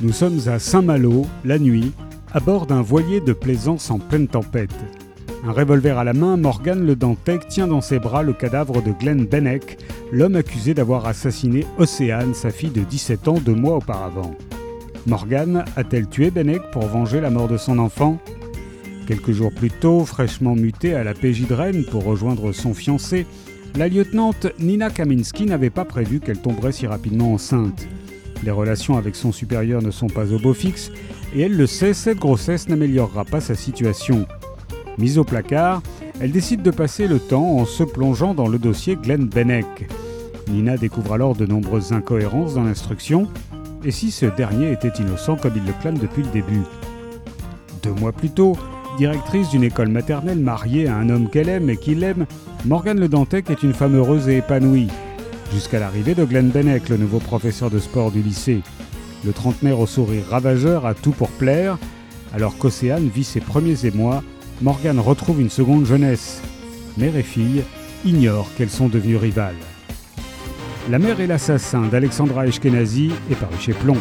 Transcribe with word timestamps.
Nous 0.00 0.12
sommes 0.12 0.38
à 0.46 0.60
Saint-Malo, 0.60 1.26
la 1.44 1.58
nuit, 1.58 1.90
à 2.32 2.38
bord 2.38 2.66
d'un 2.66 2.82
voilier 2.82 3.20
de 3.20 3.32
plaisance 3.32 3.90
en 3.90 3.98
pleine 3.98 4.28
tempête. 4.28 4.74
Un 5.44 5.50
revolver 5.50 5.98
à 5.98 6.04
la 6.04 6.12
main, 6.12 6.36
Morgan 6.36 6.86
le 6.86 6.94
Dantec 6.94 7.48
tient 7.48 7.66
dans 7.66 7.80
ses 7.80 7.98
bras 7.98 8.22
le 8.22 8.32
cadavre 8.32 8.80
de 8.80 8.92
Glenn 8.92 9.26
Benneck, 9.26 9.76
l'homme 10.12 10.36
accusé 10.36 10.72
d'avoir 10.72 11.06
assassiné 11.06 11.66
Océane, 11.78 12.32
sa 12.32 12.50
fille 12.50 12.70
de 12.70 12.82
17 12.82 13.26
ans, 13.26 13.40
deux 13.44 13.56
mois 13.56 13.78
auparavant. 13.78 14.36
Morgan 15.08 15.64
a-t-elle 15.74 16.08
tué 16.08 16.30
Benneck 16.30 16.62
pour 16.70 16.86
venger 16.86 17.20
la 17.20 17.30
mort 17.30 17.48
de 17.48 17.56
son 17.56 17.80
enfant? 17.80 18.18
Quelques 19.08 19.32
jours 19.32 19.52
plus 19.52 19.72
tôt, 19.72 20.04
fraîchement 20.04 20.54
mutée 20.54 20.94
à 20.94 21.02
la 21.02 21.14
PJ 21.14 21.48
de 21.48 21.54
Rennes 21.54 21.84
pour 21.90 22.04
rejoindre 22.04 22.52
son 22.52 22.72
fiancé, 22.72 23.26
la 23.76 23.88
lieutenante 23.88 24.46
Nina 24.60 24.90
Kaminski 24.90 25.46
n'avait 25.46 25.70
pas 25.70 25.84
prévu 25.84 26.20
qu'elle 26.20 26.40
tomberait 26.40 26.72
si 26.72 26.86
rapidement 26.86 27.34
enceinte. 27.34 27.88
Les 28.44 28.50
relations 28.50 28.96
avec 28.96 29.16
son 29.16 29.32
supérieur 29.32 29.82
ne 29.82 29.90
sont 29.90 30.06
pas 30.06 30.32
au 30.32 30.38
beau 30.38 30.54
fixe, 30.54 30.90
et 31.34 31.42
elle 31.42 31.56
le 31.56 31.66
sait, 31.66 31.92
cette 31.92 32.18
grossesse 32.18 32.68
n'améliorera 32.68 33.24
pas 33.24 33.40
sa 33.40 33.54
situation. 33.54 34.26
Mise 34.96 35.18
au 35.18 35.24
placard, 35.24 35.82
elle 36.20 36.32
décide 36.32 36.62
de 36.62 36.70
passer 36.70 37.08
le 37.08 37.18
temps 37.18 37.58
en 37.58 37.64
se 37.64 37.82
plongeant 37.82 38.34
dans 38.34 38.48
le 38.48 38.58
dossier 38.58 38.96
Glenn 38.96 39.26
Benneck. 39.26 39.88
Nina 40.48 40.76
découvre 40.76 41.12
alors 41.12 41.34
de 41.34 41.46
nombreuses 41.46 41.92
incohérences 41.92 42.54
dans 42.54 42.64
l'instruction, 42.64 43.28
et 43.84 43.90
si 43.90 44.10
ce 44.10 44.26
dernier 44.26 44.72
était 44.72 45.02
innocent 45.02 45.36
comme 45.36 45.54
il 45.56 45.64
le 45.64 45.72
clame 45.80 45.98
depuis 45.98 46.22
le 46.22 46.30
début? 46.30 46.62
Deux 47.82 47.92
mois 47.92 48.12
plus 48.12 48.30
tôt, 48.30 48.56
directrice 48.96 49.50
d'une 49.50 49.64
école 49.64 49.88
maternelle 49.88 50.40
mariée 50.40 50.88
à 50.88 50.96
un 50.96 51.10
homme 51.10 51.28
qu'elle 51.28 51.48
aime 51.48 51.70
et 51.70 51.76
qui 51.76 51.94
l'aime, 51.94 52.26
Morgane 52.64 52.98
Le 52.98 53.08
Dantec 53.08 53.50
est 53.50 53.62
une 53.62 53.74
femme 53.74 53.94
heureuse 53.94 54.28
et 54.28 54.38
épanouie 54.38 54.88
jusqu'à 55.52 55.78
l'arrivée 55.78 56.14
de 56.14 56.24
Glenn 56.24 56.50
Benneck, 56.50 56.88
le 56.88 56.96
nouveau 56.96 57.18
professeur 57.18 57.70
de 57.70 57.78
sport 57.78 58.10
du 58.10 58.22
lycée. 58.22 58.62
Le 59.24 59.32
trentenaire 59.32 59.80
au 59.80 59.86
sourire 59.86 60.24
ravageur 60.30 60.86
a 60.86 60.94
tout 60.94 61.12
pour 61.12 61.30
plaire. 61.30 61.78
Alors 62.32 62.56
qu'Océane 62.58 63.08
vit 63.08 63.24
ses 63.24 63.40
premiers 63.40 63.86
émois, 63.86 64.22
Morgane 64.60 65.00
retrouve 65.00 65.40
une 65.40 65.50
seconde 65.50 65.86
jeunesse. 65.86 66.42
Mère 66.96 67.16
et 67.16 67.22
fille 67.22 67.62
ignorent 68.04 68.48
qu'elles 68.56 68.70
sont 68.70 68.88
devenues 68.88 69.16
rivales. 69.16 69.54
La 70.90 70.98
mère 70.98 71.20
et 71.20 71.26
l'assassin 71.26 71.82
d'Alexandra 71.82 72.46
Eshkenazi 72.46 73.10
est 73.30 73.34
paru 73.34 73.54
chez 73.58 73.72
Plomb. 73.72 73.98